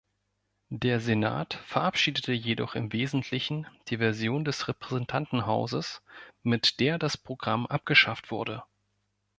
Der 0.73 0.99
Senat 0.99 1.53
verabschiedete 1.63 2.33
jedoch 2.33 2.73
im 2.73 2.91
Wesentlichen 2.91 3.67
die 3.89 3.97
Version 3.97 4.43
des 4.43 4.67
Repräsentantenhauses, 4.67 6.01
mit 6.41 6.79
der 6.79 6.97
das 6.97 7.17
Programm 7.17 7.67
abgeschafft 7.67 8.31
wurde. 8.31 8.63